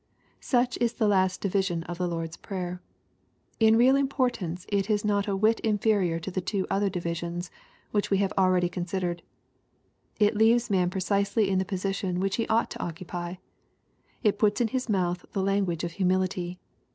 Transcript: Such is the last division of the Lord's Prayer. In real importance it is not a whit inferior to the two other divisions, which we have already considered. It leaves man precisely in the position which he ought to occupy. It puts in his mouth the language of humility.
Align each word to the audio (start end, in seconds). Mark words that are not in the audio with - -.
Such 0.39 0.77
is 0.79 0.93
the 0.93 1.07
last 1.07 1.41
division 1.41 1.83
of 1.83 1.99
the 1.99 2.07
Lord's 2.07 2.35
Prayer. 2.35 2.81
In 3.59 3.75
real 3.77 3.95
importance 3.95 4.65
it 4.69 4.89
is 4.89 5.05
not 5.05 5.27
a 5.27 5.35
whit 5.35 5.59
inferior 5.59 6.19
to 6.21 6.31
the 6.31 6.41
two 6.41 6.65
other 6.71 6.89
divisions, 6.89 7.51
which 7.91 8.09
we 8.09 8.17
have 8.17 8.33
already 8.35 8.67
considered. 8.67 9.21
It 10.19 10.35
leaves 10.35 10.71
man 10.71 10.89
precisely 10.89 11.51
in 11.51 11.59
the 11.59 11.65
position 11.65 12.19
which 12.19 12.37
he 12.37 12.47
ought 12.47 12.71
to 12.71 12.81
occupy. 12.83 13.35
It 14.23 14.39
puts 14.39 14.59
in 14.59 14.69
his 14.69 14.89
mouth 14.89 15.23
the 15.33 15.43
language 15.43 15.83
of 15.83 15.91
humility. 15.91 16.57